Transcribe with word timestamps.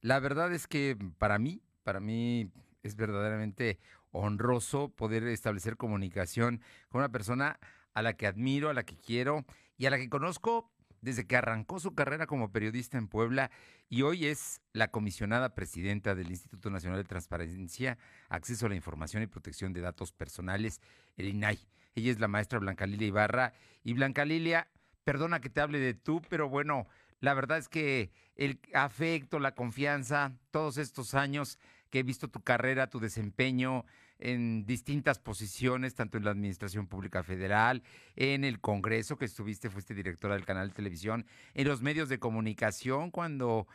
La 0.00 0.18
verdad 0.18 0.52
es 0.52 0.66
que 0.66 0.96
para 1.18 1.38
mí, 1.38 1.62
para 1.82 2.00
mí 2.00 2.50
es 2.82 2.96
verdaderamente 2.96 3.78
honroso 4.12 4.88
poder 4.88 5.24
establecer 5.24 5.76
comunicación 5.76 6.62
con 6.88 7.00
una 7.00 7.10
persona 7.10 7.58
a 7.92 8.02
la 8.02 8.14
que 8.14 8.26
admiro, 8.26 8.70
a 8.70 8.74
la 8.74 8.84
que 8.84 8.96
quiero 8.96 9.44
y 9.76 9.86
a 9.86 9.90
la 9.90 9.98
que 9.98 10.08
conozco 10.08 10.70
desde 11.02 11.26
que 11.26 11.36
arrancó 11.36 11.80
su 11.80 11.94
carrera 11.94 12.26
como 12.26 12.52
periodista 12.52 12.98
en 12.98 13.08
Puebla 13.08 13.50
y 13.88 14.02
hoy 14.02 14.26
es 14.26 14.60
la 14.72 14.90
comisionada 14.90 15.54
presidenta 15.54 16.14
del 16.14 16.30
Instituto 16.30 16.70
Nacional 16.70 16.98
de 16.98 17.08
Transparencia, 17.08 17.98
Acceso 18.28 18.66
a 18.66 18.68
la 18.68 18.74
Información 18.74 19.22
y 19.22 19.26
Protección 19.26 19.72
de 19.72 19.80
Datos 19.80 20.12
Personales, 20.12 20.80
el 21.16 21.28
INAI. 21.28 21.58
Ella 21.94 22.12
es 22.12 22.20
la 22.20 22.28
maestra 22.28 22.58
Blanca 22.58 22.86
Lilia 22.86 23.08
Ibarra. 23.08 23.52
Y 23.82 23.94
Blanca 23.94 24.24
Lilia, 24.24 24.68
perdona 25.04 25.40
que 25.40 25.50
te 25.50 25.60
hable 25.60 25.78
de 25.78 25.94
tú, 25.94 26.22
pero 26.28 26.48
bueno, 26.48 26.86
la 27.20 27.34
verdad 27.34 27.58
es 27.58 27.68
que 27.68 28.10
el 28.36 28.60
afecto, 28.74 29.38
la 29.38 29.54
confianza, 29.54 30.32
todos 30.50 30.78
estos 30.78 31.14
años 31.14 31.58
que 31.90 32.00
he 32.00 32.02
visto 32.02 32.28
tu 32.28 32.42
carrera, 32.42 32.88
tu 32.88 33.00
desempeño, 33.00 33.84
en 34.20 34.66
distintas 34.66 35.18
posiciones, 35.18 35.94
tanto 35.94 36.18
en 36.18 36.24
la 36.24 36.30
Administración 36.30 36.86
Pública 36.86 37.22
Federal, 37.22 37.82
en 38.16 38.44
el 38.44 38.60
Congreso, 38.60 39.16
que 39.16 39.24
estuviste, 39.24 39.70
fuiste 39.70 39.94
directora 39.94 40.34
del 40.34 40.44
canal 40.44 40.68
de 40.68 40.74
televisión, 40.74 41.26
en 41.54 41.66
los 41.66 41.82
medios 41.82 42.08
de 42.08 42.18
comunicación, 42.18 43.10
cuando 43.10 43.66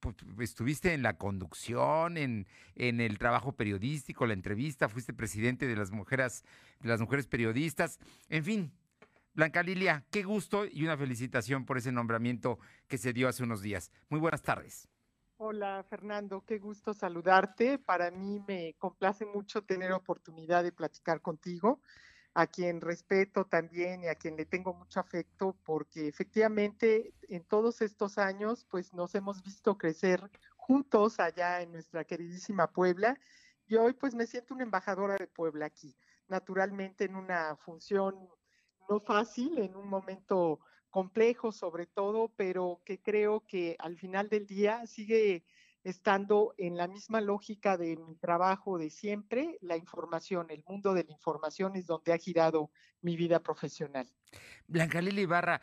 pues, 0.00 0.16
estuviste 0.38 0.94
en 0.94 1.02
la 1.02 1.18
conducción, 1.18 2.16
en, 2.16 2.46
en 2.76 3.00
el 3.00 3.18
trabajo 3.18 3.52
periodístico, 3.52 4.26
la 4.26 4.34
entrevista, 4.34 4.88
fuiste 4.88 5.12
presidente 5.12 5.66
de 5.66 5.76
las 5.76 5.90
mujeres, 5.90 6.44
de 6.80 6.88
las 6.88 7.00
mujeres 7.00 7.26
periodistas, 7.26 7.98
en 8.28 8.44
fin. 8.44 8.72
Blanca 9.38 9.62
Lilia, 9.62 10.04
qué 10.10 10.24
gusto 10.24 10.66
y 10.66 10.82
una 10.82 10.96
felicitación 10.96 11.64
por 11.64 11.78
ese 11.78 11.92
nombramiento 11.92 12.58
que 12.88 12.98
se 12.98 13.12
dio 13.12 13.28
hace 13.28 13.44
unos 13.44 13.62
días. 13.62 13.92
Muy 14.08 14.18
buenas 14.18 14.42
tardes. 14.42 14.88
Hola 15.36 15.86
Fernando, 15.88 16.44
qué 16.44 16.58
gusto 16.58 16.92
saludarte. 16.92 17.78
Para 17.78 18.10
mí 18.10 18.42
me 18.48 18.74
complace 18.78 19.24
mucho 19.26 19.62
tener 19.62 19.92
oportunidad 19.92 20.64
de 20.64 20.72
platicar 20.72 21.22
contigo, 21.22 21.80
a 22.34 22.48
quien 22.48 22.80
respeto 22.80 23.44
también 23.44 24.02
y 24.02 24.08
a 24.08 24.16
quien 24.16 24.34
le 24.34 24.44
tengo 24.44 24.74
mucho 24.74 24.98
afecto, 24.98 25.56
porque 25.62 26.08
efectivamente 26.08 27.14
en 27.28 27.44
todos 27.44 27.80
estos 27.80 28.18
años 28.18 28.66
pues 28.68 28.92
nos 28.92 29.14
hemos 29.14 29.44
visto 29.44 29.78
crecer 29.78 30.20
juntos 30.56 31.20
allá 31.20 31.62
en 31.62 31.70
nuestra 31.70 32.02
queridísima 32.02 32.72
Puebla 32.72 33.16
y 33.68 33.76
hoy 33.76 33.92
pues 33.92 34.16
me 34.16 34.26
siento 34.26 34.54
una 34.54 34.64
embajadora 34.64 35.14
de 35.14 35.28
Puebla 35.28 35.66
aquí, 35.66 35.94
naturalmente 36.26 37.04
en 37.04 37.14
una 37.14 37.54
función 37.54 38.28
no 38.88 39.00
fácil, 39.00 39.58
en 39.58 39.76
un 39.76 39.88
momento 39.88 40.60
complejo 40.90 41.52
sobre 41.52 41.86
todo, 41.86 42.32
pero 42.36 42.80
que 42.84 43.00
creo 43.00 43.44
que 43.46 43.76
al 43.78 43.96
final 43.96 44.28
del 44.28 44.46
día 44.46 44.86
sigue 44.86 45.44
estando 45.84 46.54
en 46.58 46.76
la 46.76 46.88
misma 46.88 47.20
lógica 47.20 47.76
de 47.76 47.96
mi 47.96 48.16
trabajo 48.16 48.78
de 48.78 48.90
siempre, 48.90 49.58
la 49.60 49.76
información, 49.76 50.50
el 50.50 50.64
mundo 50.66 50.92
de 50.92 51.04
la 51.04 51.12
información 51.12 51.76
es 51.76 51.86
donde 51.86 52.12
ha 52.12 52.18
girado 52.18 52.70
mi 53.00 53.16
vida 53.16 53.40
profesional. 53.40 54.10
Blanca 54.66 55.00
Lili 55.00 55.22
Ibarra, 55.22 55.60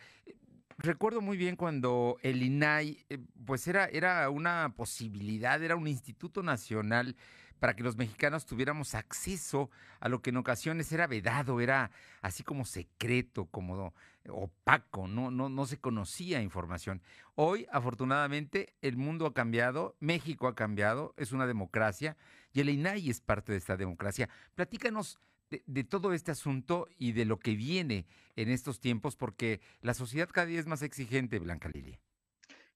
recuerdo 0.78 1.22
muy 1.22 1.38
bien 1.38 1.56
cuando 1.56 2.18
el 2.22 2.44
INAI, 2.44 3.06
eh, 3.10 3.20
pues 3.46 3.68
era, 3.68 3.86
era 3.86 4.30
una 4.30 4.74
posibilidad, 4.76 5.62
era 5.62 5.76
un 5.76 5.88
instituto 5.88 6.44
nacional 6.44 7.16
para 7.60 7.76
que 7.76 7.84
los 7.84 7.96
mexicanos 7.96 8.46
tuviéramos 8.46 8.96
acceso 8.96 9.70
a 10.00 10.10
lo 10.10 10.22
que 10.22 10.30
en 10.30 10.38
ocasiones 10.38 10.92
era 10.92 11.08
vedado, 11.08 11.62
era 11.62 11.92
así 12.22 12.44
como 12.44 12.66
secreto, 12.66 13.46
como 13.46 13.94
opaco, 14.30 15.08
no, 15.08 15.32
no, 15.32 15.50
no 15.50 15.66
se 15.66 15.80
conocía 15.80 16.42
información. 16.42 17.02
Hoy, 17.36 17.66
afortunadamente, 17.72 18.74
el 18.82 18.98
mundo 18.98 19.26
ha 19.26 19.34
cambiado, 19.34 19.96
México 20.00 20.48
ha 20.48 20.56
cambiado, 20.56 21.14
es 21.18 21.32
una 21.32 21.48
democracia 21.48 22.18
y 22.52 22.62
el 22.62 22.70
INAI 22.70 23.10
es 23.10 23.22
parte 23.22 23.52
de 23.52 23.58
esta 23.58 23.78
democracia. 23.78 24.30
Platícanos 24.56 25.20
de, 25.50 25.84
todo 25.84 26.14
este 26.14 26.32
asunto 26.32 26.88
y 26.98 27.12
de 27.12 27.26
lo 27.26 27.40
que 27.40 27.56
viene 27.56 28.06
en 28.36 28.50
estos 28.50 28.80
tiempos, 28.80 29.16
porque 29.16 29.62
la 29.82 29.94
sociedad 29.94 30.30
cada 30.32 30.48
día 30.48 30.60
es 30.60 30.68
más 30.68 30.82
exigente, 30.82 31.40
Blanca 31.40 31.70
Lilia. 31.70 32.00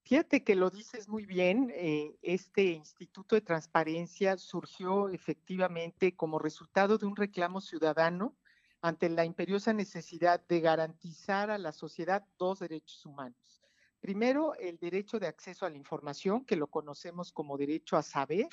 Fíjate 0.04 0.44
que 0.44 0.56
lo 0.56 0.70
dices 0.70 1.08
muy 1.08 1.26
bien, 1.26 1.72
eh, 1.76 2.18
este 2.22 2.64
Instituto 2.64 3.36
de 3.36 3.42
Transparencia 3.42 4.38
surgió 4.38 5.10
efectivamente 5.10 6.16
como 6.16 6.40
resultado 6.40 6.98
de 6.98 7.06
un 7.06 7.16
reclamo 7.16 7.62
ciudadano 7.62 8.36
ante 8.82 9.10
la 9.10 9.26
imperiosa 9.26 9.74
necesidad 9.74 10.42
de 10.48 10.62
garantizar 10.62 11.52
a 11.52 11.58
la 11.58 11.72
sociedad 11.72 12.26
dos 12.38 12.60
derechos 12.60 13.06
humanos. 13.06 13.62
Primero, 14.00 14.56
el 14.56 14.78
derecho 14.78 15.20
de 15.20 15.28
acceso 15.28 15.66
a 15.66 15.70
la 15.70 15.76
información, 15.76 16.46
que 16.46 16.56
lo 16.56 16.68
conocemos 16.68 17.34
como 17.34 17.58
derecho 17.58 17.98
a 17.98 18.02
saber, 18.02 18.48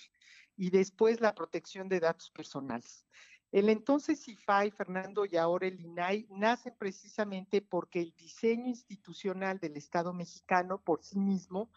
y 0.57 0.71
después 0.71 1.21
la 1.21 1.35
protección 1.35 1.89
de 1.89 2.01
datos 2.01 2.31
personales. 2.31 3.07
El 3.57 3.71
entonces 3.71 4.29
IFAI, 4.29 4.71
Fernando, 4.71 5.25
y 5.25 5.39
ahora 5.39 5.67
el 5.67 5.81
INAI 5.81 6.27
nacen 6.29 6.75
precisamente 6.77 7.63
porque 7.63 8.03
el 8.03 8.13
diseño 8.15 8.67
institucional 8.67 9.59
del 9.59 9.79
Estado 9.79 10.13
mexicano 10.13 10.79
por 10.83 11.03
sí 11.03 11.19
mismo 11.19 11.71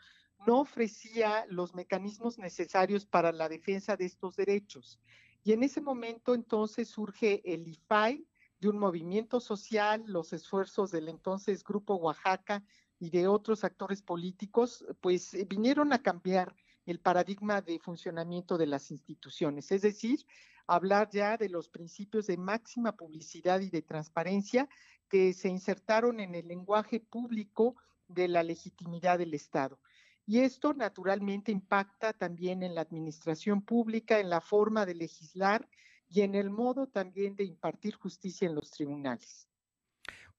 no 0.46 0.60
ofrecía 0.60 1.46
los 1.48 1.74
mecanismos 1.74 2.38
necesarios 2.38 3.06
para 3.06 3.32
la 3.32 3.48
defensa 3.48 3.96
de 3.96 4.04
estos 4.04 4.36
derechos. 4.36 5.00
Y 5.42 5.54
en 5.54 5.64
ese 5.64 5.80
momento 5.80 6.36
entonces 6.36 6.90
surge 6.90 7.42
el 7.46 7.66
IFAI 7.66 8.28
de 8.60 8.68
un 8.68 8.78
movimiento 8.78 9.40
social, 9.40 10.04
los 10.06 10.34
esfuerzos 10.34 10.92
del 10.92 11.08
entonces 11.08 11.64
Grupo 11.64 11.96
Oaxaca 11.96 12.62
y 13.00 13.10
de 13.10 13.30
otros 13.30 13.64
actores 13.64 14.02
políticos, 14.02 14.84
pues 15.00 15.32
vinieron 15.48 15.94
a 15.94 16.04
cambiar 16.04 16.54
el 16.86 17.00
paradigma 17.00 17.62
de 17.62 17.80
funcionamiento 17.80 18.58
de 18.58 18.68
las 18.68 18.92
instituciones, 18.92 19.72
es 19.72 19.84
decir, 19.84 20.26
hablar 20.76 21.10
ya 21.12 21.38
de 21.38 21.50
los 21.50 21.70
principios 21.70 22.28
de 22.28 22.38
máxima 22.38 22.96
publicidad 22.96 23.60
y 23.62 23.70
de 23.70 23.82
transparencia 23.82 24.70
que 25.10 25.34
se 25.34 25.50
insertaron 25.50 26.20
en 26.20 26.36
el 26.36 26.48
lenguaje 26.48 27.00
público 27.00 27.76
de 28.08 28.28
la 28.28 28.44
legitimidad 28.44 29.18
del 29.18 29.34
Estado. 29.34 29.80
Y 30.26 30.40
esto 30.42 30.74
naturalmente 30.74 31.52
impacta 31.52 32.14
también 32.14 32.62
en 32.62 32.76
la 32.76 32.82
administración 32.82 33.64
pública, 33.64 34.20
en 34.20 34.30
la 34.30 34.42
forma 34.42 34.86
de 34.86 34.94
legislar 34.94 35.68
y 36.08 36.22
en 36.22 36.36
el 36.36 36.52
modo 36.52 36.88
también 36.88 37.36
de 37.36 37.46
impartir 37.46 37.96
justicia 37.96 38.48
en 38.48 38.56
los 38.56 38.70
tribunales. 38.70 39.50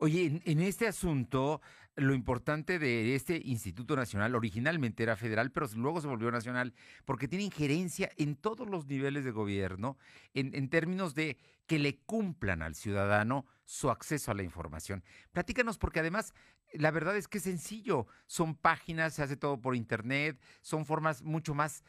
Oye, 0.02 0.40
en, 0.44 0.60
este 0.60 0.86
asunto, 0.86 1.60
lo 1.96 2.14
importante 2.14 2.78
de 2.78 3.14
este 3.14 3.40
Instituto 3.44 3.96
Nacional 3.96 4.34
originalmente 4.34 5.02
era 5.02 5.16
federal, 5.16 5.50
pero 5.50 5.66
luego 5.76 6.00
se 6.00 6.06
volvió 6.06 6.30
nacional 6.30 6.72
porque 7.04 7.28
tiene 7.28 7.44
injerencia 7.44 8.10
en 8.16 8.36
todos 8.36 8.68
los 8.68 8.86
niveles 8.86 9.24
de 9.24 9.30
gobierno 9.32 9.98
en, 10.34 10.54
en 10.54 10.68
términos 10.68 11.14
de 11.14 11.36
que 11.66 11.78
le 11.78 11.98
cumplan 11.98 12.62
al 12.62 12.74
ciudadano 12.74 13.46
su 13.64 13.90
acceso 13.90 14.30
a 14.30 14.34
la 14.34 14.42
información. 14.42 15.04
Platícanos, 15.32 15.78
porque 15.78 16.00
además 16.00 16.34
la 16.72 16.90
verdad 16.90 17.16
es 17.16 17.28
que 17.28 17.38
es 17.38 17.44
sencillo. 17.44 18.06
Son 18.26 18.54
páginas, 18.54 19.14
se 19.14 19.22
hace 19.22 19.36
todo 19.36 19.60
por 19.60 19.76
internet, 19.76 20.40
son 20.60 20.86
formas 20.86 21.22
mucho 21.22 21.54
más 21.54 21.84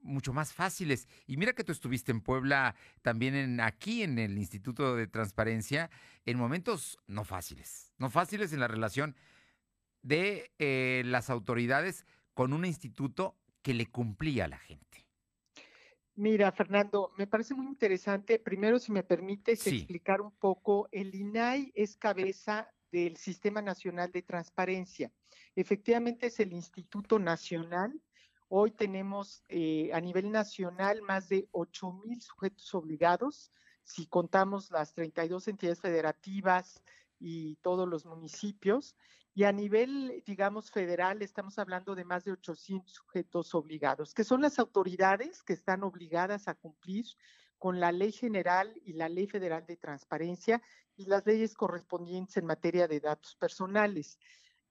mucho 0.00 0.32
más 0.32 0.52
fáciles. 0.52 1.06
Y 1.26 1.36
mira 1.36 1.52
que 1.52 1.62
tú 1.62 1.70
estuviste 1.70 2.10
en 2.10 2.20
Puebla 2.20 2.74
también 3.02 3.34
en, 3.34 3.60
aquí 3.60 4.02
en 4.02 4.18
el 4.18 4.36
Instituto 4.36 4.96
de 4.96 5.06
Transparencia 5.06 5.90
en 6.24 6.38
momentos 6.38 6.98
no 7.06 7.24
fáciles, 7.24 7.92
no 7.98 8.10
fáciles 8.10 8.52
en 8.52 8.60
la 8.60 8.68
relación 8.68 9.14
de 10.06 10.52
eh, 10.58 11.02
las 11.06 11.30
autoridades 11.30 12.06
con 12.34 12.52
un 12.52 12.64
instituto 12.64 13.36
que 13.62 13.74
le 13.74 13.86
cumplía 13.86 14.44
a 14.44 14.48
la 14.48 14.58
gente. 14.58 15.06
Mira, 16.14 16.50
Fernando, 16.52 17.12
me 17.18 17.26
parece 17.26 17.54
muy 17.54 17.66
interesante. 17.66 18.38
Primero, 18.38 18.78
si 18.78 18.92
me 18.92 19.02
permites 19.02 19.60
sí. 19.60 19.78
explicar 19.78 20.20
un 20.20 20.32
poco, 20.32 20.88
el 20.92 21.14
INAI 21.14 21.72
es 21.74 21.96
cabeza 21.96 22.70
del 22.90 23.16
Sistema 23.16 23.60
Nacional 23.60 24.10
de 24.12 24.22
Transparencia. 24.22 25.10
Efectivamente, 25.54 26.28
es 26.28 26.40
el 26.40 26.52
Instituto 26.52 27.18
Nacional 27.18 28.00
Hoy 28.48 28.70
tenemos 28.70 29.42
eh, 29.48 29.90
a 29.92 30.00
nivel 30.00 30.30
nacional 30.30 31.02
más 31.02 31.28
de 31.28 31.48
8 31.50 31.92
mil 32.04 32.22
sujetos 32.22 32.72
obligados, 32.74 33.50
si 33.82 34.06
contamos 34.06 34.70
las 34.70 34.94
32 34.94 35.48
entidades 35.48 35.80
federativas 35.80 36.80
y 37.18 37.56
todos 37.56 37.88
los 37.88 38.04
municipios. 38.04 38.96
Y 39.34 39.44
a 39.44 39.52
nivel, 39.52 40.22
digamos, 40.24 40.70
federal, 40.70 41.20
estamos 41.20 41.58
hablando 41.58 41.94
de 41.94 42.04
más 42.04 42.24
de 42.24 42.32
800 42.32 42.90
sujetos 42.92 43.54
obligados, 43.54 44.14
que 44.14 44.24
son 44.24 44.40
las 44.40 44.58
autoridades 44.58 45.42
que 45.42 45.52
están 45.52 45.82
obligadas 45.82 46.48
a 46.48 46.54
cumplir 46.54 47.04
con 47.58 47.80
la 47.80 47.92
ley 47.92 48.12
general 48.12 48.74
y 48.84 48.94
la 48.94 49.08
ley 49.08 49.26
federal 49.26 49.66
de 49.66 49.76
transparencia 49.76 50.62
y 50.96 51.06
las 51.06 51.26
leyes 51.26 51.54
correspondientes 51.54 52.36
en 52.36 52.46
materia 52.46 52.88
de 52.88 53.00
datos 53.00 53.36
personales. 53.36 54.18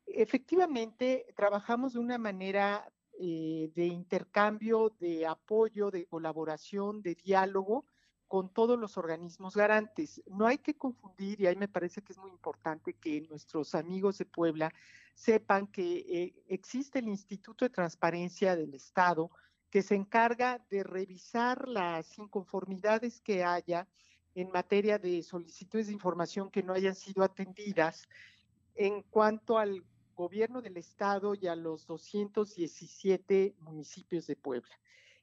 Efectivamente, 0.06 1.26
trabajamos 1.36 1.94
de 1.94 2.00
una 2.00 2.18
manera 2.18 2.92
eh, 3.20 3.72
de 3.74 3.86
intercambio, 3.86 4.96
de 5.00 5.26
apoyo, 5.26 5.90
de 5.90 6.06
colaboración, 6.06 7.02
de 7.02 7.16
diálogo 7.16 7.86
con 8.28 8.50
todos 8.50 8.80
los 8.80 8.98
organismos 8.98 9.56
garantes. 9.56 10.22
No 10.28 10.48
hay 10.48 10.58
que 10.58 10.76
confundir, 10.76 11.42
y 11.42 11.48
ahí 11.48 11.56
me 11.56 11.68
parece 11.68 12.02
que 12.02 12.14
es 12.14 12.20
muy 12.20 12.32
importante 12.32 12.94
que 12.94 13.22
nuestros 13.30 13.76
amigos 13.76 14.18
de 14.18 14.26
Puebla 14.26 14.74
sepan 15.14 15.68
que 15.68 15.98
eh, 15.98 16.44
existe 16.48 17.00
el 17.00 17.08
Instituto 17.08 17.66
de 17.66 17.70
Transparencia 17.70 18.56
del 18.56 18.74
Estado, 18.74 19.30
que 19.70 19.82
se 19.82 19.96
encarga 19.96 20.66
de 20.70 20.84
revisar 20.84 21.68
las 21.68 22.18
inconformidades 22.18 23.22
que 23.22 23.44
haya 23.44 23.88
en 24.34 24.52
materia 24.52 25.00
de 25.00 25.24
solicitudes 25.24 25.88
de 25.88 25.94
información 25.94 26.52
que 26.52 26.64
no 26.64 26.74
hayan 26.74 26.96
sido 26.96 27.24
atendidas 27.24 28.08
en 28.76 29.02
cuanto 29.04 29.58
al 29.58 29.84
gobierno 30.16 30.62
del 30.62 30.78
estado 30.78 31.36
y 31.36 31.48
a 31.48 31.56
los 31.56 31.86
217 31.88 33.56
municipios 33.60 34.28
de 34.28 34.36
Puebla. 34.36 34.74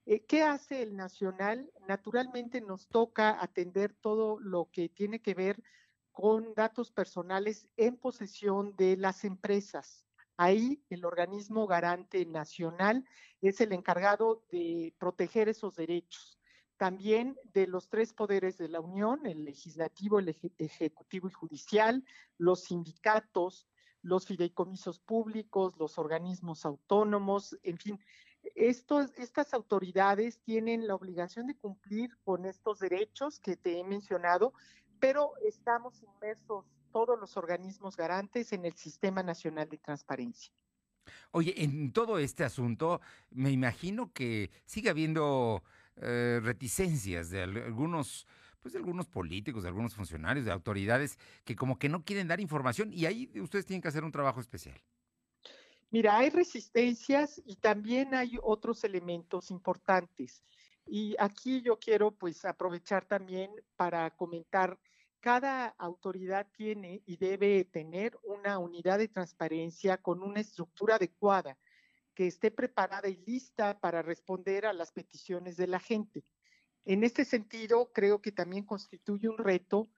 Eh, 0.05 0.25
¿Qué 0.27 0.43
hace 0.43 0.83
el 0.83 0.97
nacional? 0.97 1.71
Naturalmente 1.87 2.61
nos 2.61 2.89
toca 2.89 3.41
atender 3.41 3.95
todo 3.95 4.41
lo 4.41 4.69
que 4.73 4.89
tiene 4.89 5.21
que 5.21 5.35
ver 5.35 5.63
con 6.11 6.55
datos 6.55 6.91
personales 6.91 7.69
en 7.77 7.97
posesión 7.97 8.75
de 8.77 8.97
las 8.97 9.25
empresas. 9.25 10.05
Ahí 10.37 10.83
el 10.91 11.05
organismo 11.05 11.67
garante 11.67 12.27
nacional 12.27 13.05
es 13.41 13.61
el 13.61 13.73
encargado 13.73 14.45
de 14.51 14.93
proteger 14.99 15.49
esos 15.49 15.77
derechos. 15.77 16.39
También 16.77 17.39
de 17.53 17.69
los 17.69 17.89
tres 17.89 18.13
poderes 18.13 18.59
de 18.59 18.69
la 18.69 18.81
Unión, 18.81 19.25
el 19.25 19.45
legislativo, 19.45 20.19
el 20.19 20.37
ejecutivo 20.59 21.29
y 21.29 21.33
judicial, 21.33 22.05
los 22.39 22.65
sindicatos, 22.65 23.69
los 24.03 24.27
fideicomisos 24.27 24.99
públicos, 24.99 25.77
los 25.79 25.97
organismos 25.97 26.67
autónomos, 26.67 27.57
en 27.63 27.79
fin, 27.79 28.01
estas 28.55 29.55
autoridades 29.55 30.41
tienen 30.41 30.87
la 30.87 30.95
obligación 30.95 31.47
de 31.47 31.57
cumplir 31.57 32.17
con 32.25 32.45
estos 32.45 32.79
derechos 32.79 33.41
que 33.41 33.57
te 33.57 33.79
he 33.79 33.85
mencionado, 33.85 34.53
pero 35.01 35.33
estamos 35.45 36.03
inmersos 36.03 36.67
todos 36.93 37.19
los 37.19 37.37
organismos 37.37 37.97
garantes 37.97 38.53
en 38.53 38.65
el 38.65 38.75
Sistema 38.75 39.23
Nacional 39.23 39.69
de 39.69 39.79
Transparencia. 39.79 40.53
Oye, 41.33 41.65
en 41.65 41.93
todo 41.93 42.19
este 42.19 42.45
asunto, 42.45 43.01
me 43.31 43.51
imagino 43.51 44.13
que 44.13 44.51
sigue 44.67 44.91
habiendo 44.91 45.63
eh, 45.97 46.41
reticencias 46.43 47.31
de 47.31 47.43
algunos 47.43 48.27
pues 48.61 48.75
de 48.75 48.79
algunos 48.79 49.09
políticos, 49.09 49.65
de 49.65 49.71
algunos 49.71 49.95
funcionarios, 49.95 50.47
de 50.47 50.53
autoridades 50.53 51.19
que 51.45 51.57
como 51.57 51.81
que 51.81 51.89
no 51.89 52.05
quieren 52.05 52.29
dar 52.29 52.41
información 52.41 52.93
y 52.93 53.07
ahí 53.07 53.29
ustedes 53.41 53.67
tienen 53.67 53.83
que 53.83 53.89
hacer 53.89 54.05
un 54.05 54.13
trabajo 54.13 54.41
especial. 54.41 54.81
Mira, 55.93 56.17
hay 56.17 56.31
resistencias 56.31 57.43
y 57.45 57.57
también 57.57 58.15
hay 58.15 58.39
otros 58.43 58.83
elementos 58.83 59.51
importantes. 59.51 60.43
Y 60.87 61.15
aquí 61.19 61.61
yo 61.61 61.79
quiero 61.79 62.13
pues 62.13 62.47
aprovechar 62.47 63.05
también 63.05 63.51
para 63.77 64.11
comentar, 64.17 64.79
cada 65.21 65.67
autoridad 65.77 66.47
tiene 66.57 67.03
y 67.05 67.19
debe 67.19 67.67
tener 67.67 68.19
una 68.23 68.59
unidad 68.59 68.99
de 68.99 69.09
transparencia 69.09 69.99
con 69.99 70.23
una 70.23 70.41
estructura 70.41 70.97
adecuada 70.97 71.59
que 72.15 72.27
esté 72.27 72.51
preparada 72.51 73.11
y 73.11 73.17
lista 73.27 73.79
para 73.79 74.01
responder 74.01 74.65
a 74.65 74.73
las 74.73 74.93
peticiones 74.93 75.59
de 75.59 75.67
la 75.67 75.79
gente. 75.79 76.25
En 76.87 77.05
este 77.05 77.27
sentido, 77.27 77.93
creo 77.93 78.23
que 78.23 78.33
también 78.33 78.65
constituye 78.65 79.29
un 79.29 79.37
reto 79.37 79.91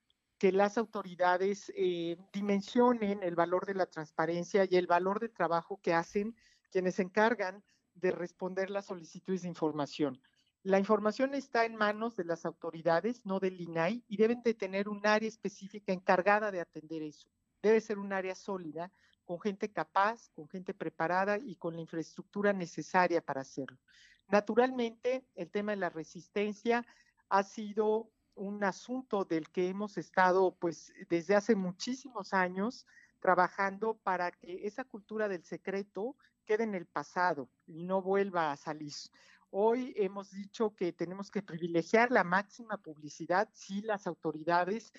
que 0.44 0.52
las 0.52 0.76
autoridades 0.76 1.73
eh, 1.75 2.19
dimensionen 2.31 3.23
el 3.23 3.35
valor 3.35 3.64
de 3.64 3.73
la 3.73 3.87
transparencia 3.87 4.67
y 4.69 4.76
el 4.76 4.87
valor 4.87 5.19
de 5.19 5.31
trabajo 5.31 5.81
que 5.81 5.94
hacen 5.94 6.37
quienes 6.70 6.96
se 6.96 7.02
encargan 7.02 7.64
de 7.94 8.11
responder 8.11 8.69
las 8.69 8.85
solicitudes 8.85 9.41
de 9.41 9.49
información. 9.49 10.20
La 10.62 10.79
información 10.79 11.32
está 11.32 11.64
en 11.64 11.76
manos 11.76 12.14
de 12.14 12.25
las 12.25 12.44
autoridades, 12.44 13.25
no 13.25 13.41
del 13.41 13.58
INAI, 13.58 14.05
y 14.06 14.19
deben 14.19 14.43
de 14.43 14.52
tener 14.52 14.91
un 14.91 15.06
área 15.06 15.31
específica 15.31 15.94
encargada 15.94 16.50
de 16.50 16.61
atender 16.61 17.00
eso. 17.00 17.26
Debe 17.62 17.81
ser 17.81 17.99
un 17.99 18.12
área 18.12 18.35
sólida, 18.35 18.93
con 19.25 19.41
gente 19.41 19.73
capaz, 19.73 20.29
con 20.35 20.46
gente 20.46 20.75
preparada 20.75 21.38
y 21.38 21.56
con 21.56 21.75
la 21.75 21.81
infraestructura 21.81 22.52
necesaria 22.52 23.23
para 23.23 23.41
hacerlo. 23.41 23.79
Naturalmente, 24.29 25.25
el 25.37 25.50
tema 25.50 25.73
de 25.73 25.79
la 25.79 25.88
resistencia 25.88 26.85
ha 27.31 27.43
sido 27.43 28.11
un 28.34 28.64
asunto 28.64 29.25
del 29.25 29.50
que 29.50 29.69
hemos 29.69 29.96
estado 29.98 30.54
pues 30.56 30.92
desde 31.08 31.36
hace 31.36 31.54
muchísimos 31.54 32.34
años 32.34 32.86
trabajando 33.20 33.98
para 34.02 34.32
que 34.32 34.66
esa 34.66 34.84
cultura 34.84 35.28
del 35.28 35.44
secreto 35.44 36.16
quede 36.44 36.64
en 36.64 36.75
el 36.75 36.86
pasado 36.86 37.48
y 37.66 37.84
no 37.84 38.02
vuelva 38.02 38.52
a 38.52 38.56
salir. 38.56 38.92
Hoy 39.50 39.94
hemos 39.96 40.31
dicho 40.31 40.75
que 40.75 40.92
tenemos 40.92 41.31
que 41.31 41.42
privilegiar 41.42 42.10
la 42.10 42.25
máxima 42.25 42.76
publicidad 42.76 43.48
si 43.52 43.82
las 43.82 44.06
autoridades 44.06 44.92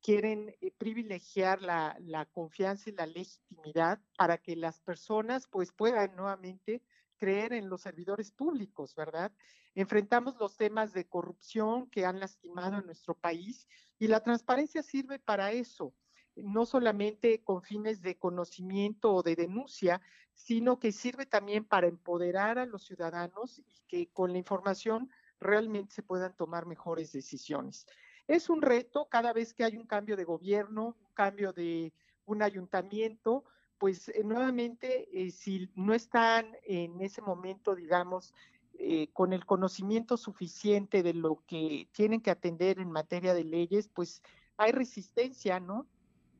quieren 0.00 0.54
eh, 0.60 0.72
privilegiar 0.76 1.62
la, 1.62 1.96
la, 2.00 2.26
confianza 2.26 2.90
y 2.90 2.94
la 2.94 3.06
legitimidad 3.06 4.00
para 4.16 4.38
que 4.38 4.56
las 4.56 4.80
personas 4.80 5.46
pues 5.48 5.72
puedan 5.72 6.14
nuevamente 6.14 6.82
creer 7.22 7.52
en 7.52 7.68
los 7.68 7.82
servidores 7.82 8.32
públicos, 8.32 8.96
¿verdad? 8.96 9.30
Enfrentamos 9.76 10.34
los 10.40 10.56
temas 10.56 10.92
de 10.92 11.08
corrupción 11.08 11.88
que 11.88 12.04
han 12.04 12.18
lastimado 12.18 12.78
a 12.78 12.80
nuestro 12.80 13.14
país 13.14 13.68
y 13.96 14.08
la 14.08 14.24
transparencia 14.24 14.82
sirve 14.82 15.20
para 15.20 15.52
eso, 15.52 15.94
no 16.34 16.66
solamente 16.66 17.44
con 17.44 17.62
fines 17.62 18.02
de 18.02 18.18
conocimiento 18.18 19.14
o 19.14 19.22
de 19.22 19.36
denuncia, 19.36 20.02
sino 20.34 20.80
que 20.80 20.90
sirve 20.90 21.24
también 21.24 21.64
para 21.64 21.86
empoderar 21.86 22.58
a 22.58 22.66
los 22.66 22.82
ciudadanos 22.82 23.60
y 23.60 23.84
que 23.86 24.10
con 24.10 24.32
la 24.32 24.38
información 24.38 25.08
realmente 25.38 25.94
se 25.94 26.02
puedan 26.02 26.36
tomar 26.36 26.66
mejores 26.66 27.12
decisiones. 27.12 27.86
Es 28.26 28.50
un 28.50 28.62
reto 28.62 29.08
cada 29.08 29.32
vez 29.32 29.54
que 29.54 29.62
hay 29.62 29.76
un 29.76 29.86
cambio 29.86 30.16
de 30.16 30.24
gobierno, 30.24 30.96
un 31.00 31.14
cambio 31.14 31.52
de 31.52 31.94
un 32.24 32.42
ayuntamiento, 32.42 33.44
pues 33.82 34.10
eh, 34.10 34.22
nuevamente, 34.22 35.08
eh, 35.12 35.32
si 35.32 35.68
no 35.74 35.92
están 35.92 36.46
en 36.62 37.00
ese 37.00 37.20
momento, 37.20 37.74
digamos, 37.74 38.32
eh, 38.78 39.08
con 39.12 39.32
el 39.32 39.44
conocimiento 39.44 40.16
suficiente 40.16 41.02
de 41.02 41.14
lo 41.14 41.42
que 41.48 41.88
tienen 41.90 42.20
que 42.20 42.30
atender 42.30 42.78
en 42.78 42.92
materia 42.92 43.34
de 43.34 43.42
leyes, 43.42 43.88
pues 43.88 44.22
hay 44.56 44.70
resistencia, 44.70 45.58
¿no? 45.58 45.88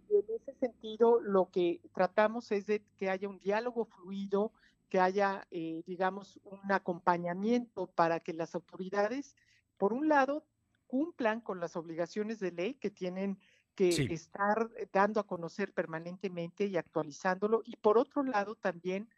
Y 0.09 0.19
en 0.19 0.25
ese 0.37 0.55
sentido, 0.61 1.21
lo 1.21 1.51
que 1.51 1.81
tratamos 1.93 2.53
es 2.53 2.67
de 2.67 2.85
que 2.97 3.11
haya 3.11 3.29
un 3.29 3.41
diálogo 3.41 3.87
fluido, 3.87 4.53
que 4.89 5.01
haya, 5.01 5.45
digamos, 5.51 6.39
un 6.45 6.71
acompañamiento 6.71 7.89
para 7.89 8.21
que 8.21 8.35
las 8.35 8.55
autoridades, 8.55 9.35
por 9.79 9.93
un 9.93 10.07
lado, 10.07 10.45
cumplan 10.87 11.41
con 11.41 11.59
las 11.59 11.75
obligaciones 11.75 12.39
de 12.39 12.53
ley 12.53 12.75
que 12.75 12.91
tienen 12.91 13.41
que 13.75 13.89
estar 14.13 14.71
dando 14.93 15.21
a 15.21 15.27
conocer 15.27 15.73
permanentemente 15.73 16.67
y 16.67 16.77
actualizándolo. 16.77 17.63
Y 17.65 17.77
por 17.77 17.99
otro 17.99 18.23
lado, 18.23 18.55
también 18.55 19.09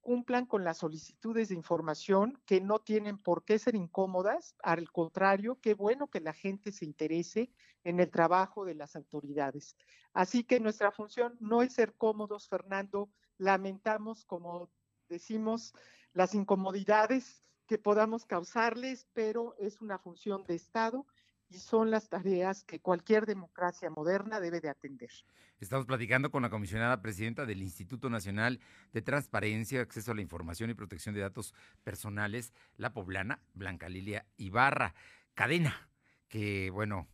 cumplan 0.00 0.46
con 0.46 0.64
las 0.64 0.78
solicitudes 0.78 1.50
de 1.50 1.54
información 1.54 2.40
que 2.46 2.60
no 2.60 2.78
tienen 2.78 3.18
por 3.18 3.44
qué 3.44 3.58
ser 3.58 3.74
incómodas. 3.74 4.54
Al 4.62 4.90
contrario, 4.90 5.58
qué 5.60 5.74
bueno 5.74 6.08
que 6.08 6.20
la 6.20 6.32
gente 6.32 6.72
se 6.72 6.84
interese 6.84 7.50
en 7.84 8.00
el 8.00 8.10
trabajo 8.10 8.64
de 8.64 8.74
las 8.74 8.96
autoridades. 8.96 9.76
Así 10.12 10.44
que 10.44 10.60
nuestra 10.60 10.90
función 10.90 11.36
no 11.40 11.62
es 11.62 11.74
ser 11.74 11.94
cómodos, 11.94 12.48
Fernando. 12.48 13.10
Lamentamos, 13.38 14.24
como 14.24 14.70
decimos, 15.08 15.72
las 16.12 16.34
incomodidades 16.34 17.44
que 17.66 17.78
podamos 17.78 18.24
causarles, 18.26 19.06
pero 19.12 19.54
es 19.58 19.80
una 19.80 19.98
función 19.98 20.44
de 20.44 20.56
Estado 20.56 21.06
y 21.50 21.58
son 21.58 21.90
las 21.90 22.08
tareas 22.08 22.64
que 22.64 22.80
cualquier 22.80 23.26
democracia 23.26 23.90
moderna 23.90 24.40
debe 24.40 24.60
de 24.60 24.70
atender. 24.70 25.10
Estamos 25.58 25.84
platicando 25.84 26.30
con 26.30 26.42
la 26.42 26.48
comisionada 26.48 27.02
presidenta 27.02 27.44
del 27.44 27.60
Instituto 27.60 28.08
Nacional 28.08 28.60
de 28.92 29.02
Transparencia, 29.02 29.82
Acceso 29.82 30.12
a 30.12 30.14
la 30.14 30.22
Información 30.22 30.70
y 30.70 30.74
Protección 30.74 31.14
de 31.14 31.20
Datos 31.20 31.54
Personales, 31.82 32.54
la 32.76 32.92
poblana 32.92 33.42
Blanca 33.52 33.88
Lilia 33.88 34.24
Ibarra. 34.36 34.94
Cadena, 35.34 35.88
que 36.28 36.70
bueno, 36.70 37.08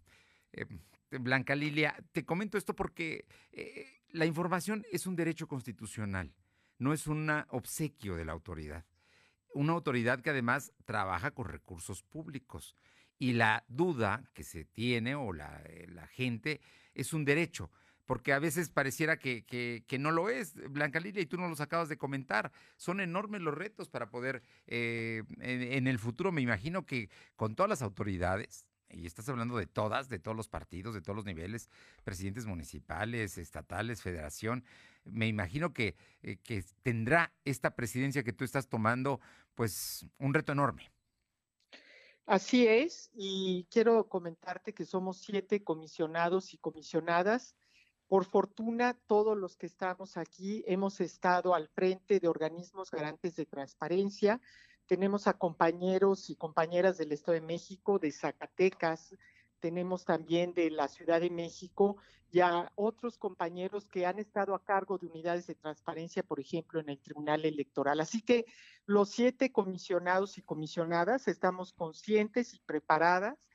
eh, 0.53 0.67
Blanca 1.11 1.55
Lilia, 1.55 1.97
te 2.13 2.25
comento 2.25 2.59
esto 2.59 2.75
porque 2.75 3.27
eh, 3.53 3.87
la 4.11 4.27
información 4.27 4.85
es 4.93 5.07
un 5.07 5.17
derecho 5.17 5.49
constitucional, 5.49 6.35
no 6.79 6.93
es 6.93 7.07
un 7.07 7.31
obsequio 7.49 8.17
de 8.17 8.25
la 8.25 8.33
autoridad. 8.33 8.85
Una 9.55 9.73
autoridad 9.73 10.21
que 10.21 10.31
además 10.31 10.73
trabaja 10.85 11.31
con 11.31 11.47
recursos 11.47 12.03
públicos 12.03 12.77
y 13.19 13.33
la 13.33 13.65
duda 13.69 14.25
que 14.35 14.45
se 14.45 14.65
tiene 14.65 15.15
o 15.15 15.33
la, 15.33 15.63
eh, 15.67 15.87
la 15.89 16.07
gente 16.07 16.61
es 16.95 17.13
un 17.13 17.25
derecho 17.25 17.71
porque 18.07 18.33
a 18.33 18.39
veces 18.39 18.71
pareciera 18.71 19.19
que, 19.19 19.45
que, 19.45 19.99
no 19.99 20.13
lo 20.13 20.31
es, 20.31 20.55
Blanca 20.71 21.01
Lilia, 21.01 21.21
y 21.21 21.27
tú 21.27 21.37
no 21.37 21.49
los 21.49 21.61
acabas 21.61 21.89
de 21.89 21.99
comentar. 21.99 22.53
Son 22.77 23.01
enormes 23.01 23.43
los 23.43 23.55
retos 23.55 23.89
para 23.89 24.09
poder, 24.09 24.43
eh, 24.69 25.25
en, 25.41 25.89
el 25.89 25.99
futuro, 25.99 26.31
me 26.31 26.41
imagino 26.41 26.87
que 26.87 27.11
con 27.35 27.57
todas 27.57 27.69
las 27.69 27.83
autoridades, 27.83 28.69
y 28.91 29.07
estás 29.07 29.29
hablando 29.29 29.57
de 29.57 29.67
todas, 29.67 30.09
de 30.09 30.21
todos 30.21 30.37
los 30.37 30.49
partidos, 30.49 30.95
de 30.95 31.03
todos 31.03 31.17
los 31.17 31.25
niveles, 31.25 31.69
presidentes 32.05 32.47
municipales, 32.47 33.39
estatales, 33.39 34.03
federación, 34.03 34.65
me 35.05 35.27
imagino 35.27 35.73
que, 35.73 35.97
eh, 36.23 36.37
que 36.45 36.65
tendrá 36.85 37.33
esta 37.45 37.75
presidencia 37.75 38.23
que 38.23 38.33
tú 38.33 38.45
estás 38.45 38.69
tomando, 38.69 39.21
pues, 39.57 40.07
un 40.19 40.33
reto 40.33 40.53
enorme. 40.53 40.93
Así 42.27 42.67
es, 42.67 43.09
y 43.15 43.69
quiero 43.71 44.09
comentarte 44.09 44.75
que 44.75 44.85
somos 44.85 45.19
siete 45.19 45.63
comisionados 45.63 46.55
y 46.55 46.59
comisionadas. 46.59 47.55
Por 48.09 48.25
fortuna, 48.25 48.99
todos 49.07 49.39
los 49.39 49.57
que 49.57 49.67
estamos 49.67 50.17
aquí 50.17 50.65
hemos 50.67 51.01
estado 51.01 51.55
al 51.55 51.69
frente 51.69 52.19
de 52.19 52.27
organismos 52.27 52.91
garantes 52.91 53.37
de 53.37 53.47
transparencia. 53.47 54.41
tenemos 54.87 55.27
a 55.29 55.35
compañeros 55.35 56.31
y 56.31 56.37
compañeras 56.37 56.97
del 56.99 57.13
Estado 57.13 57.35
de 57.35 57.41
México, 57.41 57.99
de 57.99 58.13
Zacatecas, 58.13 59.15
tenemos 59.61 60.05
también 60.05 60.55
de 60.55 60.71
la 60.71 60.89
Ciudad 60.89 61.21
de 61.21 61.31
México 61.31 61.97
y 62.31 62.41
a 62.41 62.71
otros 62.75 63.19
compañeros 63.19 63.87
que 63.87 64.07
han 64.07 64.19
estado 64.19 64.55
a 64.55 64.63
cargo 64.65 64.99
de 64.99 65.07
unidades 65.07 65.47
de 65.47 65.55
transparencia, 65.55 66.23
por 66.23 66.41
ejemplo, 66.41 66.81
en 66.81 66.89
el 66.89 66.99
Tribunal 66.99 67.45
Electoral. 67.45 68.01
Así 68.01 68.21
que 68.23 68.47
los 68.85 69.11
siete 69.11 69.53
comisionados 69.53 70.37
y 70.39 70.43
comisionadas 70.43 71.29
estamos 71.29 71.73
conscientes 71.73 72.55
y 72.55 72.61
preparadas 72.61 73.49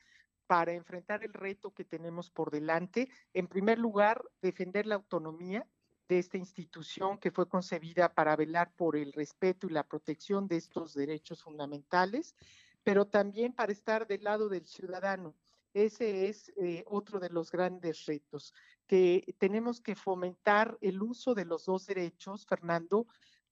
para 0.46 0.72
enfrentar 0.72 1.24
el 1.24 1.32
reto 1.32 1.72
que 1.72 1.84
tenemos 1.84 2.30
por 2.30 2.50
delante. 2.50 3.08
En 3.32 3.46
primer 3.46 3.78
lugar, 3.78 4.22
defender 4.40 4.86
la 4.86 4.96
autonomía 4.96 5.66
de 6.08 6.18
esta 6.18 6.36
institución 6.36 7.18
que 7.18 7.30
fue 7.30 7.48
concebida 7.48 8.12
para 8.12 8.36
velar 8.36 8.72
por 8.76 8.96
el 8.96 9.12
respeto 9.12 9.66
y 9.66 9.70
la 9.70 9.84
protección 9.84 10.48
de 10.48 10.56
estos 10.56 10.94
derechos 10.94 11.42
fundamentales, 11.42 12.34
pero 12.82 13.06
también 13.06 13.52
para 13.52 13.72
estar 13.72 14.06
del 14.06 14.24
lado 14.24 14.48
del 14.48 14.66
ciudadano. 14.66 15.34
Ese 15.74 16.28
es 16.28 16.52
eh, 16.56 16.84
otro 16.86 17.18
de 17.18 17.30
los 17.30 17.50
grandes 17.50 18.04
retos, 18.06 18.52
que 18.86 19.34
tenemos 19.38 19.80
que 19.80 19.94
fomentar 19.94 20.76
el 20.80 21.02
uso 21.02 21.34
de 21.34 21.44
los 21.44 21.64
dos 21.64 21.86
derechos, 21.86 22.46
Fernando, 22.46 23.06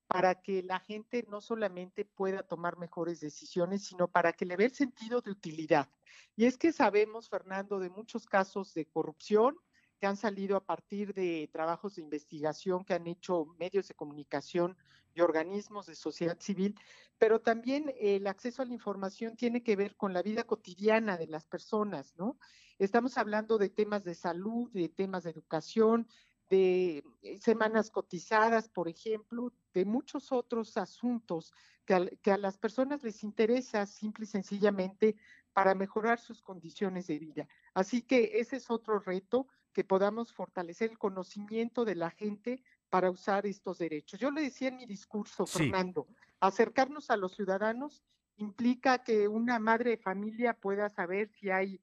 para 0.07 0.35
que 0.43 0.63
la 0.63 0.81
gente 0.81 1.25
no 1.29 1.41
solamente 1.41 2.05
pueda 2.05 2.43
tomar 2.43 2.77
mejores 2.77 3.21
decisiones, 3.21 3.85
sino 3.85 4.09
para 4.09 4.33
que 4.33 4.45
le 4.45 4.57
vea 4.57 4.67
el 4.67 4.75
sentido 4.75 5.21
de 5.21 5.31
utilidad. 5.31 5.89
Y 6.35 6.47
es 6.47 6.59
que 6.59 6.73
sabemos, 6.73 7.29
Fernando, 7.29 7.79
de 7.79 7.91
muchos 7.91 8.27
casos 8.27 8.75
de 8.75 8.87
corrupción 8.87 9.57
que 10.01 10.07
han 10.07 10.17
salido 10.17 10.57
a 10.57 10.65
partir 10.65 11.13
de 11.13 11.49
trabajos 11.53 11.97
de 11.97 12.03
investigación 12.03 12.85
que 12.85 12.95
han 12.95 13.07
hecho 13.07 13.45
medios 13.59 13.87
de 13.87 13.95
comunicación 13.95 14.77
y 15.15 15.21
organismos 15.21 15.87
de 15.87 15.95
sociedad 15.95 16.39
civil, 16.41 16.75
pero 17.19 17.41
también 17.41 17.93
el 17.99 18.27
acceso 18.27 18.63
a 18.63 18.65
la 18.65 18.73
información 18.73 19.37
tiene 19.37 19.63
que 19.63 19.77
ver 19.77 19.97
con 19.97 20.15
la 20.15 20.23
vida 20.23 20.45
cotidiana 20.45 21.19
de 21.19 21.27
las 21.27 21.45
personas, 21.45 22.15
¿no? 22.17 22.39
Estamos 22.79 23.19
hablando 23.19 23.59
de 23.59 23.69
temas 23.69 24.05
de 24.05 24.15
salud, 24.15 24.71
de 24.73 24.89
temas 24.89 25.25
de 25.25 25.31
educación, 25.31 26.09
de 26.49 27.05
eh, 27.23 27.39
semanas 27.39 27.91
cotizadas, 27.91 28.69
por 28.71 28.89
ejemplo, 28.89 29.53
de 29.75 29.85
muchos 29.85 30.33
otros 30.33 30.77
asuntos 30.79 31.53
que 31.85 31.95
a, 31.95 32.07
que 32.23 32.33
a, 32.33 32.39
las 32.39 32.57
personas 32.57 33.03
les 33.03 33.23
interesa 33.23 33.85
simple 33.85 34.25
y 34.25 34.29
sencillamente 34.29 35.17
para 35.53 35.75
mejorar 35.75 36.19
sus 36.19 36.41
condiciones 36.41 37.07
de 37.07 37.19
vida. 37.19 37.49
Así 37.75 38.03
que 38.03 38.41
ese 38.41 38.57
es 38.57 38.71
otro 38.71 38.99
reto, 38.99 39.47
que 39.73 39.85
podamos 39.85 40.33
fortalecer 40.33 40.91
el 40.91 40.99
conocimiento 40.99 41.85
de 41.85 41.95
la 41.95 42.11
gente 42.11 42.63
para 42.89 43.11
usar 43.11 43.47
estos 43.47 43.79
derechos. 43.79 44.19
Yo 44.19 44.31
le 44.31 44.43
decía 44.43 44.69
en 44.69 44.77
mi 44.77 44.87
discurso, 44.87 45.47
sí. 45.47 45.59
Fernando, 45.59 46.09
acercarnos 46.41 47.11
a 47.11 47.17
los 47.17 47.35
ciudadanos 47.35 48.03
implica 48.37 49.05
que 49.05 49.29
una 49.29 49.59
madre 49.59 49.91
de 49.91 49.97
familia 49.99 50.55
pueda 50.55 50.89
saber 50.89 51.29
si 51.29 51.51
hay 51.51 51.81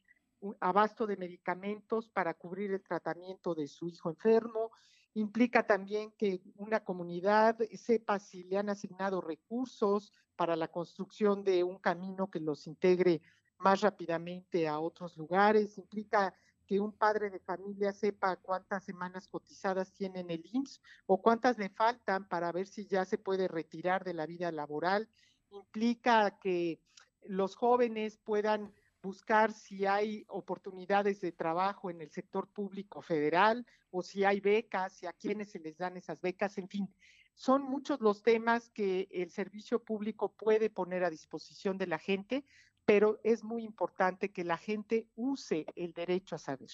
abasto 0.59 1.07
de 1.07 1.17
medicamentos 1.17 2.09
para 2.09 2.33
cubrir 2.33 2.71
el 2.71 2.83
tratamiento 2.83 3.55
de 3.55 3.67
su 3.67 3.87
hijo 3.87 4.09
enfermo, 4.09 4.71
implica 5.13 5.65
también 5.65 6.11
que 6.11 6.41
una 6.55 6.83
comunidad 6.83 7.57
sepa 7.73 8.19
si 8.19 8.43
le 8.43 8.57
han 8.57 8.69
asignado 8.69 9.21
recursos 9.21 10.13
para 10.35 10.55
la 10.55 10.67
construcción 10.67 11.43
de 11.43 11.63
un 11.63 11.79
camino 11.79 12.29
que 12.29 12.39
los 12.39 12.67
integre 12.67 13.21
más 13.57 13.81
rápidamente 13.81 14.67
a 14.67 14.79
otros 14.79 15.17
lugares, 15.17 15.77
implica 15.77 16.33
que 16.67 16.79
un 16.79 16.91
padre 16.91 17.29
de 17.29 17.39
familia 17.39 17.93
sepa 17.93 18.35
cuántas 18.35 18.83
semanas 18.83 19.27
cotizadas 19.27 19.93
tiene 19.93 20.19
en 20.19 20.29
el 20.29 20.45
IMSS 20.45 20.81
o 21.05 21.21
cuántas 21.21 21.57
le 21.57 21.69
faltan 21.69 22.27
para 22.27 22.51
ver 22.51 22.67
si 22.67 22.85
ya 22.85 23.05
se 23.05 23.17
puede 23.17 23.47
retirar 23.47 24.03
de 24.03 24.13
la 24.13 24.25
vida 24.25 24.51
laboral, 24.51 25.09
implica 25.49 26.37
que 26.39 26.81
los 27.23 27.55
jóvenes 27.55 28.17
puedan 28.17 28.73
buscar 29.01 29.53
si 29.53 29.85
hay 29.85 30.25
oportunidades 30.27 31.21
de 31.21 31.31
trabajo 31.31 31.89
en 31.89 32.01
el 32.01 32.11
sector 32.11 32.49
público 32.49 33.01
federal 33.01 33.65
o 33.89 34.03
si 34.03 34.25
hay 34.25 34.41
becas 34.41 35.01
y 35.01 35.07
a 35.07 35.13
quiénes 35.13 35.51
se 35.51 35.59
les 35.59 35.77
dan 35.77 35.95
esas 35.95 36.19
becas, 36.19 36.57
en 36.57 36.67
fin. 36.67 36.93
Son 37.33 37.63
muchos 37.63 38.01
los 38.01 38.23
temas 38.23 38.69
que 38.71 39.07
el 39.11 39.29
servicio 39.29 39.83
público 39.83 40.33
puede 40.33 40.69
poner 40.69 41.03
a 41.03 41.09
disposición 41.09 41.77
de 41.77 41.87
la 41.87 41.99
gente, 41.99 42.43
pero 42.87 43.19
es 43.25 43.43
muy 43.43 43.65
importante 43.65 44.31
que 44.31 44.45
la 44.45 44.57
gente 44.57 45.09
use 45.17 45.65
el 45.75 45.91
derecho 45.91 46.35
a 46.35 46.39
saber. 46.39 46.69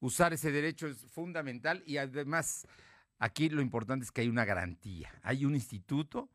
Usar 0.00 0.32
ese 0.32 0.50
derecho 0.50 0.86
es 0.86 0.96
fundamental 1.10 1.82
y 1.84 1.98
además 1.98 2.66
aquí 3.18 3.50
lo 3.50 3.60
importante 3.60 4.04
es 4.04 4.12
que 4.12 4.22
hay 4.22 4.30
una 4.30 4.46
garantía. 4.46 5.12
Hay 5.22 5.44
un 5.44 5.54
instituto 5.54 6.30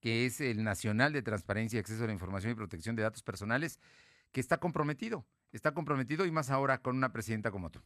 que 0.00 0.26
es 0.26 0.40
el 0.40 0.64
Nacional 0.64 1.12
de 1.12 1.22
Transparencia 1.22 1.76
y 1.76 1.80
Acceso 1.80 2.02
a 2.02 2.08
la 2.08 2.12
Información 2.12 2.50
y 2.50 2.56
Protección 2.56 2.96
de 2.96 3.04
Datos 3.04 3.22
Personales, 3.22 3.78
que 4.32 4.40
está 4.40 4.58
comprometido, 4.58 5.24
está 5.52 5.72
comprometido 5.72 6.26
y 6.26 6.32
más 6.32 6.50
ahora 6.50 6.82
con 6.82 6.96
una 6.96 7.12
presidenta 7.12 7.52
como 7.52 7.70
tú. 7.70 7.80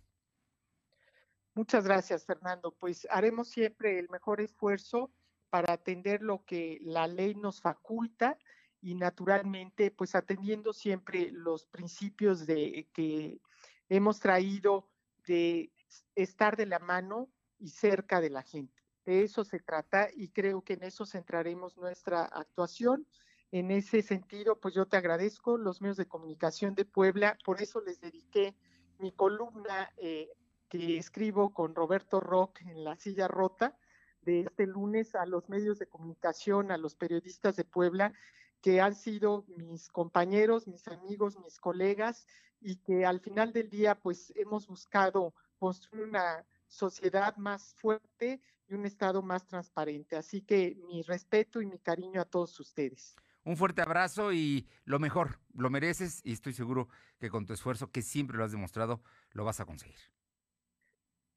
Muchas 1.52 1.84
gracias, 1.84 2.24
Fernando. 2.24 2.72
Pues 2.72 3.06
haremos 3.10 3.48
siempre 3.48 3.98
el 3.98 4.08
mejor 4.08 4.40
esfuerzo 4.40 5.12
para 5.50 5.74
atender 5.74 6.22
lo 6.22 6.42
que 6.46 6.78
la 6.80 7.06
ley 7.06 7.34
nos 7.34 7.60
faculta 7.60 8.38
y 8.80 8.94
naturalmente, 8.94 9.90
pues 9.90 10.14
atendiendo 10.14 10.72
siempre 10.72 11.30
los 11.32 11.66
principios 11.66 12.46
de 12.46 12.88
que 12.92 13.40
hemos 13.88 14.20
traído 14.20 14.88
de 15.26 15.72
estar 16.14 16.56
de 16.56 16.66
la 16.66 16.78
mano 16.78 17.28
y 17.58 17.70
cerca 17.70 18.20
de 18.20 18.30
la 18.30 18.42
gente. 18.42 18.82
De 19.04 19.22
eso 19.22 19.44
se 19.44 19.58
trata 19.58 20.08
y 20.14 20.28
creo 20.28 20.62
que 20.62 20.74
en 20.74 20.84
eso 20.84 21.06
centraremos 21.06 21.76
nuestra 21.76 22.24
actuación. 22.24 23.06
En 23.50 23.70
ese 23.70 24.02
sentido, 24.02 24.60
pues 24.60 24.74
yo 24.74 24.86
te 24.86 24.98
agradezco 24.98 25.56
los 25.56 25.80
medios 25.80 25.96
de 25.96 26.06
comunicación 26.06 26.74
de 26.74 26.84
Puebla, 26.84 27.38
por 27.44 27.62
eso 27.62 27.80
les 27.80 28.00
dediqué 28.00 28.54
mi 28.98 29.12
columna 29.12 29.90
eh, 29.96 30.28
que 30.68 30.98
escribo 30.98 31.54
con 31.54 31.74
Roberto 31.74 32.20
Rock 32.20 32.60
en 32.60 32.84
La 32.84 32.96
Silla 32.96 33.26
Rota 33.26 33.76
de 34.22 34.40
este 34.40 34.66
lunes 34.66 35.14
a 35.14 35.24
los 35.24 35.48
medios 35.48 35.78
de 35.78 35.86
comunicación, 35.86 36.70
a 36.70 36.76
los 36.76 36.94
periodistas 36.94 37.56
de 37.56 37.64
Puebla, 37.64 38.12
que 38.60 38.80
han 38.80 38.94
sido 38.94 39.44
mis 39.56 39.88
compañeros, 39.88 40.66
mis 40.66 40.86
amigos, 40.88 41.38
mis 41.38 41.58
colegas, 41.58 42.26
y 42.60 42.76
que 42.76 43.06
al 43.06 43.20
final 43.20 43.52
del 43.52 43.70
día, 43.70 43.94
pues 43.94 44.32
hemos 44.36 44.66
buscado 44.66 45.34
construir 45.58 46.04
una 46.04 46.44
sociedad 46.66 47.36
más 47.36 47.74
fuerte 47.74 48.40
y 48.68 48.74
un 48.74 48.84
Estado 48.84 49.22
más 49.22 49.46
transparente. 49.46 50.16
Así 50.16 50.42
que 50.42 50.76
mi 50.86 51.02
respeto 51.02 51.60
y 51.60 51.66
mi 51.66 51.78
cariño 51.78 52.20
a 52.20 52.24
todos 52.24 52.58
ustedes. 52.60 53.16
Un 53.44 53.56
fuerte 53.56 53.80
abrazo 53.80 54.32
y 54.32 54.68
lo 54.84 54.98
mejor, 54.98 55.38
lo 55.54 55.70
mereces 55.70 56.20
y 56.24 56.32
estoy 56.32 56.52
seguro 56.52 56.88
que 57.18 57.30
con 57.30 57.46
tu 57.46 57.54
esfuerzo, 57.54 57.90
que 57.90 58.02
siempre 58.02 58.36
lo 58.36 58.44
has 58.44 58.52
demostrado, 58.52 59.00
lo 59.30 59.44
vas 59.44 59.60
a 59.60 59.64
conseguir. 59.64 59.98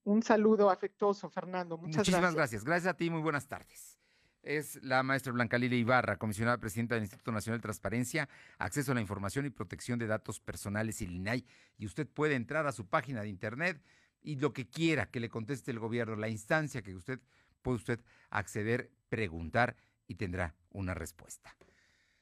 Un 0.03 0.23
saludo 0.23 0.69
afectuoso, 0.69 1.29
Fernando. 1.29 1.77
Muchas 1.77 1.97
Muchísimas 1.97 2.35
gracias. 2.35 2.63
Gracias 2.63 2.93
a 2.93 2.97
ti, 2.97 3.09
muy 3.09 3.21
buenas 3.21 3.47
tardes. 3.47 4.00
Es 4.43 4.83
la 4.83 5.03
maestra 5.03 5.31
Blanca 5.31 5.59
Lilia 5.59 5.77
Ibarra, 5.77 6.17
comisionada 6.17 6.57
presidenta 6.57 6.95
del 6.95 7.03
Instituto 7.03 7.31
Nacional 7.31 7.59
de 7.59 7.63
Transparencia, 7.63 8.27
Acceso 8.57 8.91
a 8.91 8.95
la 8.95 9.01
Información 9.01 9.45
y 9.45 9.51
Protección 9.51 9.99
de 9.99 10.07
Datos 10.07 10.39
Personales 10.39 11.01
y 11.01 11.05
INAI. 11.05 11.45
Y 11.77 11.85
usted 11.85 12.07
puede 12.07 12.35
entrar 12.35 12.65
a 12.65 12.71
su 12.71 12.87
página 12.87 13.21
de 13.21 13.29
internet 13.29 13.83
y 14.23 14.37
lo 14.37 14.51
que 14.51 14.67
quiera 14.67 15.11
que 15.11 15.19
le 15.19 15.29
conteste 15.29 15.69
el 15.69 15.79
gobierno, 15.79 16.15
la 16.15 16.29
instancia 16.29 16.81
que 16.81 16.95
usted 16.95 17.19
puede 17.61 17.77
usted 17.77 17.99
acceder, 18.31 18.91
preguntar 19.09 19.75
y 20.07 20.15
tendrá 20.15 20.55
una 20.71 20.95
respuesta. 20.95 21.55